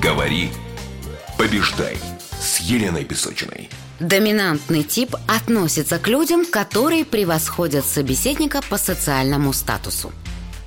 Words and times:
Говори, 0.00 0.50
побеждай 1.38 1.96
с 2.40 2.60
Еленой 2.60 3.04
Песочиной. 3.04 3.70
Доминантный 4.00 4.82
тип 4.82 5.14
относится 5.28 5.98
к 5.98 6.08
людям, 6.08 6.44
которые 6.44 7.04
превосходят 7.04 7.84
собеседника 7.84 8.60
по 8.68 8.76
социальному 8.76 9.52
статусу. 9.52 10.12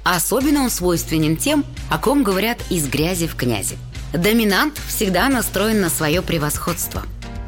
Особенно 0.03 0.63
он 0.63 0.69
свойственен 0.69 1.35
тем, 1.35 1.65
о 1.89 1.97
ком 1.97 2.23
говорят 2.23 2.57
из 2.69 2.88
грязи 2.88 3.27
в 3.27 3.35
князи. 3.35 3.77
Доминант 4.13 4.79
всегда 4.88 5.28
настроен 5.28 5.81
на 5.81 5.90
свое 5.90 6.22
превосходство. 6.22 7.04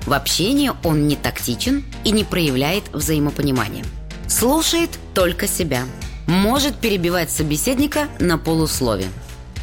В 0.06 0.14
общении 0.14 0.72
он 0.84 1.08
не 1.08 1.16
тактичен 1.16 1.86
и 2.04 2.12
не 2.12 2.24
проявляет 2.24 2.84
взаимопонимания. 2.92 3.86
Слушает 4.28 4.90
только 5.14 5.48
себя. 5.48 5.86
Может 6.28 6.76
перебивать 6.76 7.32
собеседника 7.32 8.08
на 8.20 8.38
полуслове. 8.38 9.06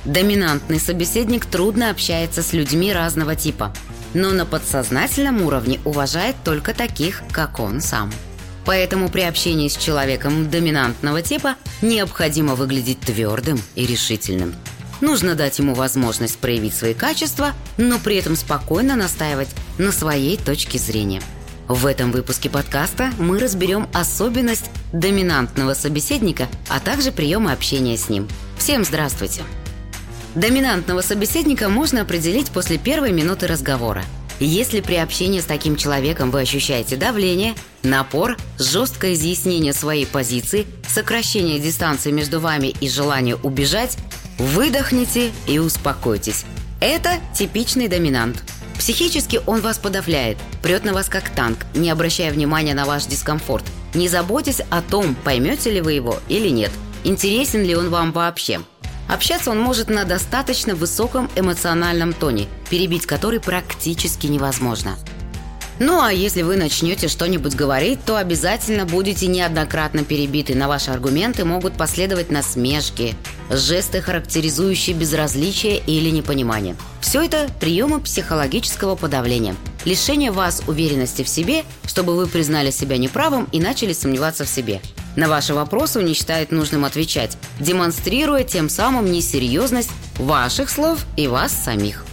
Доминантный 0.07 0.79
собеседник 0.79 1.46
трудно 1.46 1.91
общается 1.91 2.41
с 2.41 2.52
людьми 2.52 2.93
разного 2.93 3.34
типа, 3.34 3.74
но 4.14 4.30
на 4.30 4.47
подсознательном 4.47 5.42
уровне 5.42 5.80
уважает 5.84 6.37
только 6.45 6.74
таких, 6.74 7.23
как 7.33 7.59
он 7.59 7.80
сам. 7.80 8.12
Поэтому 8.64 9.09
при 9.09 9.23
общении 9.23 9.69
с 9.69 9.77
человеком 9.77 10.48
доминантного 10.48 11.23
типа 11.23 11.56
необходимо 11.83 12.55
выглядеть 12.55 13.00
твердым 13.00 13.61
и 13.74 13.84
решительным. 13.84 14.55
Нужно 15.00 15.34
дать 15.34 15.59
ему 15.59 15.74
возможность 15.74 16.38
проявить 16.38 16.75
свои 16.75 16.95
качества, 16.95 17.52
но 17.77 17.98
при 17.98 18.16
этом 18.16 18.36
спокойно 18.36 18.95
настаивать 18.95 19.48
на 19.77 19.91
своей 19.91 20.36
точке 20.36 20.78
зрения. 20.78 21.20
В 21.66 21.84
этом 21.84 22.12
выпуске 22.12 22.48
подкаста 22.48 23.11
мы 23.19 23.41
разберем 23.41 23.88
особенность 23.92 24.70
доминантного 24.92 25.75
собеседника, 25.75 26.47
а 26.69 26.78
также 26.78 27.11
приемы 27.11 27.50
общения 27.50 27.97
с 27.97 28.09
ним. 28.09 28.28
Всем 28.56 28.84
здравствуйте! 28.84 29.42
Доминантного 30.36 31.00
собеседника 31.00 31.68
можно 31.68 32.02
определить 32.02 32.50
после 32.50 32.78
первой 32.78 33.10
минуты 33.10 33.48
разговора– 33.48 34.04
если 34.38 34.80
при 34.80 34.96
общении 34.96 35.40
с 35.40 35.47
таким 35.47 35.77
человеком 35.77 36.30
вы 36.30 36.42
ощущаете 36.42 36.97
давление, 36.97 37.55
напор, 37.83 38.36
жесткое 38.58 39.14
изъяснение 39.14 39.72
своей 39.72 40.06
позиции, 40.06 40.66
сокращение 40.86 41.58
дистанции 41.58 42.11
между 42.11 42.38
вами 42.38 42.74
и 42.80 42.88
желание 42.88 43.36
убежать, 43.36 43.96
выдохните 44.38 45.30
и 45.46 45.58
успокойтесь. 45.58 46.44
Это 46.80 47.12
типичный 47.34 47.89
доминант. 47.89 48.42
Психически 48.78 49.41
он 49.46 49.62
вас 49.62 49.78
подавляет, 49.78 50.36
прет 50.62 50.84
на 50.84 50.92
вас 50.92 51.08
как 51.08 51.30
танк, 51.30 51.61
не 51.74 51.89
обращая 51.89 52.30
внимания 52.30 52.74
на 52.74 52.84
ваш 52.84 53.06
дискомфорт. 53.06 53.64
Не 53.94 54.08
заботьтесь 54.08 54.61
о 54.68 54.83
том, 54.83 55.14
поймете 55.24 55.70
ли 55.70 55.80
вы 55.80 55.94
его 55.94 56.20
или 56.28 56.50
нет, 56.50 56.72
интересен 57.05 57.62
ли 57.62 57.74
он 57.74 57.89
вам 57.89 58.12
вообще– 58.12 58.61
Общаться 59.08 59.50
он 59.50 59.60
может 59.60 59.88
на 59.88 60.04
достаточно 60.04 60.74
высоком 60.74 61.30
эмоциональном 61.36 62.12
тоне, 62.12 62.46
перебить 62.70 63.06
который 63.06 63.40
практически 63.40 64.26
невозможно. 64.26 64.96
Ну 65.78 66.00
а 66.00 66.10
если 66.10 66.40
вы 66.40 66.56
начнете 66.56 67.06
что-нибудь 67.06 67.54
говорить, 67.54 67.98
то 68.04 68.16
обязательно 68.16 68.86
будете 68.86 69.27
неоднократно 69.27 70.04
перебиты. 70.04 70.54
На 70.54 70.68
ваши 70.68 70.90
аргументы 70.90 71.44
могут 71.44 71.74
последовать 71.74 72.30
насмешки, 72.30 73.14
жесты, 73.50 74.00
характеризующие 74.00 74.96
безразличие 74.96 75.78
или 75.86 76.08
непонимание. 76.08 76.77
Все 77.02 77.22
это 77.22 77.48
приемы 77.60 78.00
психологического 78.00 78.96
подавления. 78.96 79.54
Лишение 79.84 80.30
вас 80.30 80.62
уверенности 80.66 81.22
в 81.22 81.28
себе, 81.28 81.64
чтобы 81.86 82.16
вы 82.16 82.27
признали 82.27 82.70
себя 82.70 82.96
неправым 82.96 83.46
и 83.52 83.60
начали 83.60 83.92
сомневаться 83.92 84.44
в 84.44 84.48
себе– 84.48 84.80
на 85.17 85.28
ваши 85.28 85.55
вопросы 85.55 85.98
он 85.98 86.05
не 86.05 86.14
считает 86.14 86.53
нужным 86.53 86.84
отвечать, 86.84 87.36
демонстрируя 87.59 88.45
тем 88.45 88.69
самым 88.69 89.11
несерьезность 89.11 89.91
ваших 90.19 90.70
слов 90.70 91.05
и 91.17 91.27
вас 91.27 91.53
самих. 91.53 92.05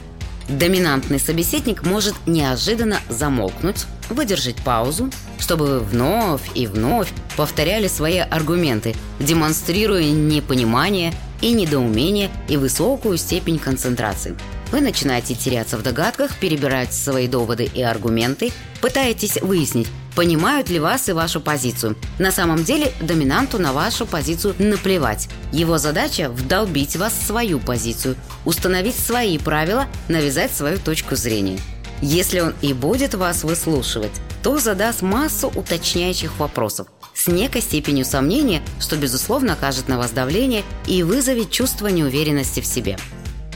Доминантный 0.50 1.20
собеседник 1.20 1.86
может 1.86 2.16
неожиданно 2.26 3.00
замолкнуть, 3.10 3.86
выдержать 4.10 4.58
паузу, 4.58 5.10
чтобы 5.40 5.66
вы 5.66 5.80
вновь 5.80 6.42
и 6.56 6.68
вновь 6.68 7.10
повторяли 7.38 7.88
свои 7.88 8.17
аргументы, 8.17 8.95
демонстрируя 9.20 10.04
непонимание 10.04 11.14
и 11.42 11.54
недоумение 11.54 12.30
и 12.48 12.58
высокую 12.58 13.17
степень 13.17 13.60
концентрации. 13.60 14.36
Вы 14.72 14.82
начинаете 14.82 15.36
теряться 15.36 15.77
в 15.77 15.83
догадках, 15.83 16.36
перебирать 16.38 16.94
свои 16.94 17.27
доводы 17.27 17.70
и 17.72 17.82
аргументы, 17.82 18.52
пытаетесь 18.82 19.38
выяснить, 19.42 19.88
понимают 20.16 20.70
ли 20.70 20.80
вас 20.80 21.10
и 21.10 21.14
вашу 21.14 21.42
позицию. 21.42 21.96
На 22.20 22.32
самом 22.32 22.64
деле 22.64 22.92
доминанту 23.02 23.60
на 23.60 23.74
вашу 23.74 24.06
позицию 24.06 24.56
наплевать. 24.60 25.30
Его 25.52 25.78
задача– 25.78 26.30
вдолбить 26.32 26.96
вас 26.96 27.14
свою 27.14 27.60
позицию, 27.60 28.16
установить 28.46 28.96
свои 28.96 29.38
правила, 29.38 29.88
навязать 30.08 30.52
свою 30.52 30.78
точку 30.78 31.16
зрения. 31.16 31.60
Если 32.02 32.42
он 32.42 32.54
и 32.62 32.74
будет 32.74 33.14
вас 33.14 33.44
выслушивать, 33.44 34.12
то 34.42 34.60
задаст 34.60 35.02
массу 35.02 35.48
уточняющих 35.56 36.38
вопросов 36.38 36.88
с 37.14 37.28
некой 37.28 37.62
степенью 37.62 38.04
сомнения, 38.04 38.62
что, 38.80 38.98
безусловно, 38.98 39.54
окажет 39.54 39.88
на 39.88 39.98
вас 39.98 40.12
давление 40.12 40.64
и 40.86 41.04
вызовет 41.04 41.52
чувство 41.52 41.88
неуверенности 41.88 42.60
в 42.60 42.66
себе. 42.66 42.98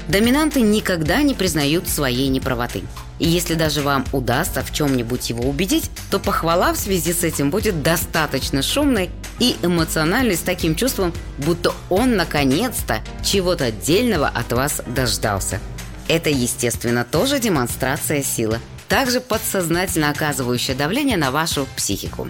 Доминанты 0.07 0.61
никогда 0.61 1.21
не 1.21 1.33
признают 1.33 1.89
своей 1.89 2.29
неправоты. 2.29 2.83
И 3.19 3.27
если 3.27 3.55
даже 3.55 3.81
вам 3.81 4.05
удастся 4.13 4.63
в 4.63 4.71
чем-нибудь 4.71 5.29
его 5.29 5.43
убедить, 5.49 5.89
то 6.09 6.19
похвала 6.19 6.73
в 6.73 6.77
связи 6.77 7.11
с 7.11 7.23
этим 7.23 7.49
будет 7.49 7.83
достаточно 7.83 8.61
шумной 8.61 9.09
и 9.39 9.57
эмоциональной 9.61 10.35
с 10.35 10.41
таким 10.41 10.75
чувством, 10.75 11.13
будто 11.37 11.73
он 11.89 12.15
наконец-то 12.15 13.01
чего-то 13.23 13.65
отдельного 13.65 14.27
от 14.27 14.53
вас 14.53 14.81
дождался. 14.87 15.59
Это, 16.07 16.29
естественно, 16.29 17.03
тоже 17.03 17.39
демонстрация 17.39 18.23
силы, 18.23 18.59
также 18.87 19.19
подсознательно 19.19 20.09
оказывающая 20.09 20.75
давление 20.75 21.17
на 21.17 21.31
вашу 21.31 21.67
психику. 21.75 22.29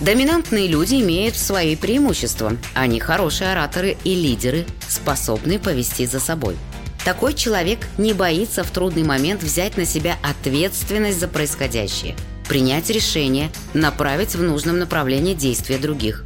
Доминантные 0.00 0.68
люди 0.68 0.94
имеют 1.02 1.36
свои 1.36 1.74
преимущества. 1.74 2.56
Они 2.74 3.00
хорошие 3.00 3.50
ораторы 3.50 3.96
и 4.04 4.14
лидеры, 4.14 4.64
способные 4.88 5.58
повести 5.58 6.06
за 6.06 6.20
собой– 6.20 6.56
такой 7.04 7.34
человек 7.34 7.80
не 7.98 8.12
боится 8.12 8.64
в 8.64 8.70
трудный 8.70 9.02
момент 9.02 9.42
взять 9.42 9.76
на 9.76 9.84
себя 9.84 10.18
ответственность 10.22 11.20
за 11.20 11.28
происходящее, 11.28 12.16
принять 12.48 12.90
решение, 12.90 13.50
направить 13.74 14.34
в 14.34 14.42
нужном 14.42 14.78
направлении 14.78 15.34
действия 15.34 15.78
других. 15.78 16.24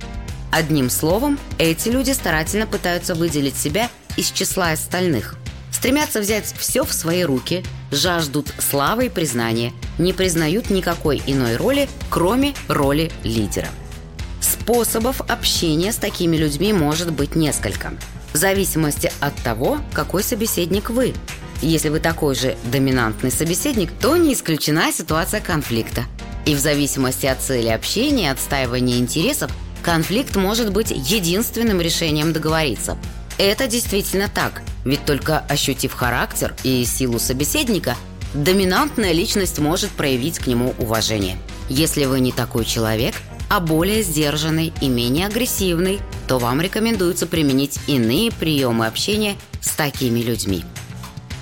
Одним 0.51 0.91
словом, 0.91 1.39
эти 1.59 1.89
люди 1.89 2.13
старательно 2.13 2.67
пытаются 2.67 3.15
выделить 3.15 3.57
себя 3.57 3.91
из 4.17 4.31
числа 4.31 4.71
остальных. 4.71 5.37
Стремятся 5.73 6.21
взять 6.21 6.55
все 6.57 6.85
в 6.85 6.93
свои 6.93 7.25
руки, 7.25 7.65
жаждут 7.91 8.53
славы 8.59 9.07
и 9.07 9.11
признания, 9.11 9.73
не 9.99 10.13
признают 10.13 10.71
никакой 10.71 11.21
иной 11.27 11.57
роли, 11.57 11.89
кроме 12.09 12.55
роли 12.69 13.11
лидера. 13.23 13.69
Способов 14.41 15.21
общения 15.23 15.93
с 15.93 15.97
такими 15.97 16.37
людьми 16.37 16.73
может 16.73 17.13
быть 17.13 17.35
несколько– 17.35 17.93
в 18.35 18.37
зависимости 18.37 19.11
от 19.21 19.35
того, 19.37 19.79
какой 19.95 20.23
собеседник 20.25 20.91
вы. 20.91 21.15
Если 21.63 21.89
вы 21.89 22.01
такой 22.01 22.35
же 22.35 22.57
доминантный 22.65 23.31
собеседник, 23.31 23.91
то 23.93 24.17
не 24.17 24.35
исключена 24.35 24.93
ситуация 24.93 25.41
конфликта. 25.41 26.03
И 26.45 26.55
в 26.55 26.59
зависимости 26.59 27.27
от 27.27 27.41
цели 27.41 27.69
общения 27.69 28.33
отстаивания 28.33 28.99
интересов, 28.99 29.51
конфликт 29.83 30.37
может 30.37 30.73
быть 30.73 30.91
единственным 30.91 31.81
решением 31.81 32.33
договориться. 32.33 32.99
Это 33.39 33.69
действительно 33.69 34.29
так, 34.29 34.63
ведь 34.85 35.05
только 35.05 35.39
ощутив 35.39 35.95
характер 35.95 36.55
и 36.65 36.85
силу 36.85 37.19
собеседника, 37.19 37.97
доминантная 38.35 39.13
личность 39.13 39.61
может 39.61 39.91
проявить 39.91 40.41
к 40.41 40.49
нему 40.49 40.75
уважение. 40.79 41.39
Если 41.69 42.05
вы 42.05 42.19
не 42.19 42.33
такой 42.33 42.65
человек– 42.65 43.15
а 43.49 43.61
более 43.61 44.03
сдержанный 44.03 44.73
и 44.81 44.89
менее 44.89 45.27
агрессивный, 45.27 46.01
то 46.27 46.39
вам 46.39 46.61
рекомендуется 46.61 47.27
применить 47.27 47.79
иные 47.87 48.33
приемы 48.33 48.87
общения 48.87 49.37
с 49.61 49.71
такими 49.71 50.21
людьми. 50.21 50.65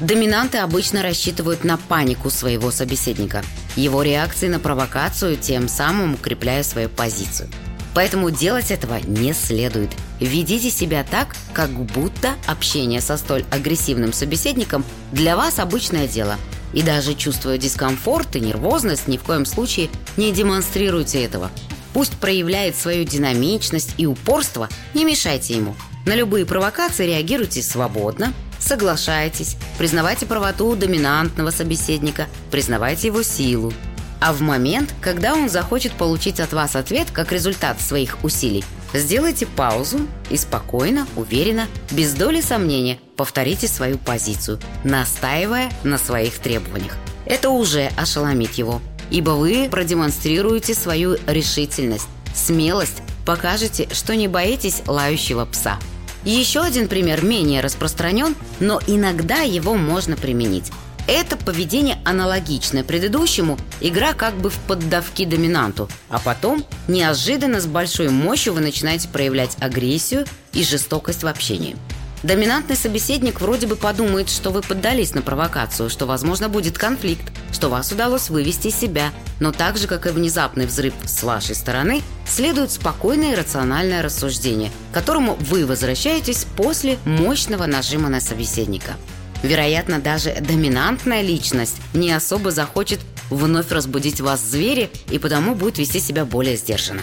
Доминанты 0.00 0.58
обычно 0.58 1.02
рассчитывают 1.02 1.62
на 1.62 1.76
панику 1.76 2.28
своего 2.28 2.70
собеседника, 2.70 3.44
его 3.76 4.02
реакции 4.02 4.48
на 4.48 4.58
провокацию, 4.58 5.36
тем 5.36 5.68
самым 5.68 6.14
укрепляя 6.14 6.64
свою 6.64 6.88
позицию. 6.88 7.48
Поэтому 7.94 8.30
делать 8.30 8.70
этого 8.70 8.98
не 9.06 9.32
следует. 9.34 9.90
Ведите 10.18 10.70
себя 10.70 11.04
так, 11.08 11.36
как 11.52 11.70
будто 11.70 12.34
общение 12.46 13.00
со 13.00 13.16
столь 13.16 13.44
агрессивным 13.50 14.12
собеседником 14.12 14.84
для 15.12 15.36
вас 15.36 15.58
обычное 15.58 16.08
дело. 16.08 16.36
И 16.72 16.82
даже 16.82 17.14
чувствуя 17.14 17.58
дискомфорт 17.58 18.34
и 18.36 18.40
нервозность, 18.40 19.08
ни 19.08 19.18
в 19.18 19.22
коем 19.22 19.44
случае 19.44 19.90
не 20.16 20.32
демонстрируйте 20.32 21.22
этого. 21.22 21.50
Пусть 21.92 22.12
проявляет 22.14 22.76
свою 22.76 23.04
динамичность 23.04 23.94
и 23.98 24.06
упорство, 24.06 24.68
не 24.94 25.04
мешайте 25.04 25.54
ему. 25.54 25.76
На 26.06 26.14
любые 26.14 26.46
провокации 26.46 27.06
реагируйте 27.06 27.62
свободно, 27.62 28.32
соглашайтесь, 28.58 29.56
признавайте 29.78 30.26
правоту 30.26 30.74
доминантного 30.74 31.50
собеседника, 31.50 32.26
признавайте 32.50 33.08
его 33.08 33.22
силу. 33.22 33.72
А 34.20 34.32
в 34.32 34.40
момент, 34.40 34.94
когда 35.00 35.34
он 35.34 35.48
захочет 35.48 35.92
получить 35.92 36.40
от 36.40 36.52
вас 36.52 36.76
ответ 36.76 37.10
как 37.10 37.32
результат 37.32 37.80
своих 37.80 38.22
усилий, 38.24 38.64
Сделайте 38.94 39.46
паузу 39.46 40.00
и 40.28 40.36
спокойно, 40.36 41.06
уверенно, 41.16 41.66
без 41.90 42.12
доли 42.12 42.40
сомнения 42.40 42.98
повторите 43.16 43.66
свою 43.66 43.96
позицию, 43.96 44.58
настаивая 44.84 45.70
на 45.82 45.96
своих 45.96 46.38
требованиях. 46.38 46.96
Это 47.24 47.50
уже 47.50 47.90
ошеломит 47.96 48.54
его, 48.54 48.82
ибо 49.12 49.30
вы 49.32 49.68
продемонстрируете 49.70 50.74
свою 50.74 51.16
решительность, 51.26 52.08
смелость, 52.34 53.02
покажете, 53.26 53.86
что 53.92 54.16
не 54.16 54.26
боитесь 54.26 54.82
лающего 54.86 55.44
пса. 55.44 55.78
Еще 56.24 56.60
один 56.60 56.88
пример 56.88 57.22
менее 57.22 57.60
распространен, 57.60 58.34
но 58.58 58.80
иногда 58.86 59.40
его 59.40 59.74
можно 59.74 60.16
применить. 60.16 60.72
Это 61.08 61.36
поведение 61.36 61.98
аналогичное 62.04 62.84
предыдущему, 62.84 63.58
игра 63.80 64.14
как 64.14 64.34
бы 64.36 64.50
в 64.50 64.58
поддавки 64.60 65.24
доминанту, 65.24 65.90
а 66.08 66.18
потом 66.20 66.64
неожиданно 66.88 67.60
с 67.60 67.66
большой 67.66 68.08
мощью 68.08 68.54
вы 68.54 68.60
начинаете 68.60 69.08
проявлять 69.08 69.56
агрессию 69.60 70.26
и 70.52 70.62
жестокость 70.62 71.24
в 71.24 71.26
общении. 71.26 71.76
Доминантный 72.22 72.76
собеседник 72.76 73.40
вроде 73.40 73.66
бы 73.66 73.74
подумает, 73.74 74.30
что 74.30 74.50
вы 74.50 74.62
поддались 74.62 75.12
на 75.12 75.22
провокацию, 75.22 75.90
что, 75.90 76.06
возможно, 76.06 76.48
будет 76.48 76.78
конфликт, 76.78 77.32
что 77.52 77.68
вас 77.68 77.92
удалось 77.92 78.30
вывести 78.30 78.68
из 78.68 78.76
себя, 78.76 79.12
но 79.38 79.52
так 79.52 79.76
же, 79.76 79.86
как 79.86 80.06
и 80.06 80.10
внезапный 80.10 80.66
взрыв 80.66 80.94
с 81.04 81.22
вашей 81.22 81.54
стороны, 81.54 82.02
следует 82.26 82.72
спокойное 82.72 83.32
и 83.32 83.36
рациональное 83.36 84.02
рассуждение, 84.02 84.70
к 84.90 84.94
которому 84.94 85.36
вы 85.40 85.66
возвращаетесь 85.66 86.46
после 86.56 86.98
мощного 87.04 87.66
нажима 87.66 88.08
на 88.08 88.20
собеседника. 88.20 88.94
Вероятно, 89.42 89.98
даже 89.98 90.36
доминантная 90.40 91.22
личность 91.22 91.76
не 91.94 92.12
особо 92.12 92.50
захочет 92.50 93.00
вновь 93.28 93.70
разбудить 93.70 94.20
вас 94.20 94.40
звери 94.40 94.90
и 95.10 95.18
потому 95.18 95.54
будет 95.54 95.78
вести 95.78 96.00
себя 96.00 96.24
более 96.24 96.56
сдержанно. 96.56 97.02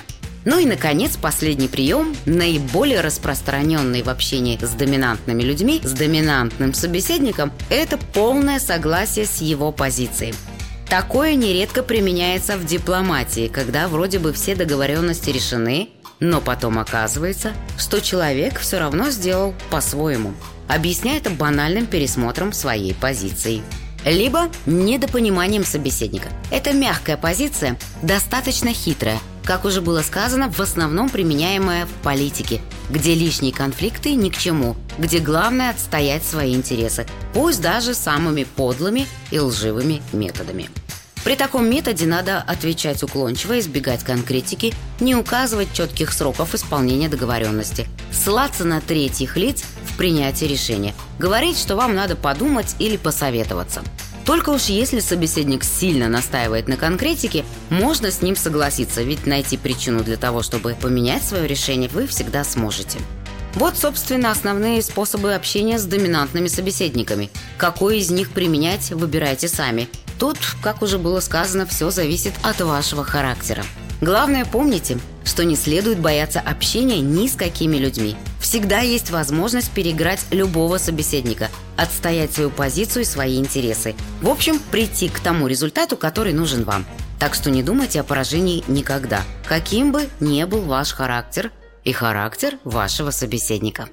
Ну 0.50 0.58
и, 0.58 0.66
наконец, 0.66 1.16
последний 1.16 1.68
прием, 1.68 2.16
наиболее 2.26 3.02
распространенный 3.02 4.02
в 4.02 4.10
общении 4.10 4.58
с 4.60 4.72
доминантными 4.72 5.44
людьми, 5.44 5.80
с 5.84 5.92
доминантным 5.92 6.74
собеседником, 6.74 7.54
это 7.70 8.00
полное 8.00 8.58
согласие 8.58 9.28
с 9.28 9.42
его 9.42 9.72
позицией. 9.72 10.34
Такое 10.90 11.36
нередко 11.36 11.84
применяется 11.84 12.58
в 12.58 12.66
дипломатии, 12.66 13.48
когда 13.48 13.88
вроде 13.88 14.18
бы 14.18 14.34
все 14.34 14.56
договоренности 14.56 15.30
решены, 15.30 15.90
но 16.20 16.42
потом 16.42 16.80
оказывается, 16.80 17.52
что 17.78 18.02
человек 18.02 18.60
все 18.60 18.80
равно 18.80 19.12
сделал 19.12 19.54
по-своему. 19.70 20.34
Объясняя 20.68 21.20
это 21.20 21.30
банальным 21.30 21.86
пересмотром 21.86 22.54
своей 22.54 22.96
позиции. 22.96 23.62
Либо 24.04 24.50
недопониманием 24.66 25.64
собеседника. 25.64 26.30
Эта 26.50 26.74
мягкая 26.74 27.18
позиция 27.18 27.78
достаточно 28.02 28.74
хитрая, 28.74 29.20
как 29.50 29.66
уже 29.66 29.82
было 29.82 30.04
сказано, 30.04 30.52
в 30.52 30.60
основном 30.60 31.10
применяемая 31.10 31.88
в 31.88 32.04
политике, 32.04 32.62
где 32.92 33.16
лишние 33.16 33.52
конфликты 33.52 34.14
ни 34.14 34.30
к 34.30 34.38
чему, 34.38 34.76
где 35.00 35.18
главное 35.18 35.72
отстоять 35.72 36.24
свои 36.24 36.54
интересы, 36.54 37.08
пусть 37.34 37.60
даже 37.60 37.96
самыми 37.96 38.44
подлыми 38.44 39.08
и 39.32 39.40
лживыми 39.40 40.04
методами. 40.14 40.70
При 41.24 41.36
таком 41.36 41.68
методе 41.68 42.06
надо 42.06 42.38
отвечать 42.38 43.02
уклончиво, 43.02 43.58
избегать 43.58 44.04
конкретики, 44.04 44.72
не 45.00 45.16
указывать 45.16 45.74
четких 45.74 46.14
сроков 46.14 46.54
исполнения 46.54 47.10
договоренности, 47.10 47.88
ссылаться 48.12 48.66
на 48.66 48.82
третьих 48.82 49.36
лиц 49.36 49.64
в 49.92 49.98
принятии 49.98 50.46
решения, 50.46 50.94
говорить, 51.18 51.58
что 51.58 51.76
вам 51.76 51.96
надо 51.96 52.16
подумать 52.16 52.76
или 52.78 52.98
посоветоваться– 52.98 53.82
только 54.26 54.50
уж 54.50 54.66
если 54.66 55.00
собеседник 55.00 55.64
сильно 55.64 56.08
настаивает 56.08 56.68
на 56.68 56.78
конкретике, 56.78 57.46
можно 57.70 58.12
с 58.12 58.22
ним 58.22 58.36
согласиться, 58.36 59.02
ведь 59.02 59.26
найти 59.26 59.58
причину 59.58 60.04
для 60.04 60.18
того, 60.18 60.44
чтобы 60.44 60.76
поменять 60.80 61.24
свое 61.24 61.48
решение, 61.48 61.90
вы 61.90 62.08
всегда 62.08 62.44
сможете. 62.44 63.00
Вот, 63.56 63.78
собственно, 63.78 64.32
основные 64.32 64.82
способы 64.82 65.34
общения 65.34 65.80
с 65.80 65.86
доминантными 65.86 66.48
собеседниками. 66.48 67.30
Какой 67.58 67.98
из 67.98 68.12
них 68.12 68.32
применять, 68.32 68.92
выбирайте 68.92 69.48
сами. 69.48 69.90
Тут, 70.20 70.38
как 70.62 70.82
уже 70.82 70.98
было 70.98 71.20
сказано, 71.20 71.66
все 71.66 71.90
зависит 71.90 72.34
от 72.44 72.62
вашего 72.62 73.04
характера. 73.04 73.66
Главное 74.02 74.46
помните, 74.46 74.98
что 75.26 75.44
не 75.44 75.56
следует 75.56 76.00
бояться 76.00 76.40
общения 76.40 77.00
ни 77.00 77.28
с 77.28 77.36
какими 77.36 77.78
людьми. 77.78 78.16
Всегда 78.40 78.80
есть 78.80 79.12
возможность 79.12 79.72
переиграть 79.72 80.26
любого 80.32 80.78
собеседника, 80.78 81.50
отстоять 81.82 82.34
свою 82.34 82.50
позицию 82.50 83.04
и 83.04 83.06
свои 83.06 83.38
интересы. 83.38 83.96
В 84.22 84.30
общем, 84.30 84.60
прийти 84.60 85.10
к 85.10 85.20
тому 85.20 85.48
результату, 85.48 85.98
который 85.98 86.34
нужен 86.34 86.64
вам. 86.64 86.86
Так 87.20 87.34
что 87.34 87.50
не 87.50 87.64
думайте 87.64 88.02
о 88.02 88.04
поражении 88.04 88.64
никогда, 88.68 89.22
каким 89.48 89.92
бы 89.92 90.08
ни 90.20 90.44
был 90.44 90.62
ваш 90.62 90.94
характер 90.94 91.52
и 91.84 91.92
характер 91.92 92.58
вашего 92.64 93.12
собеседника. 93.12 93.88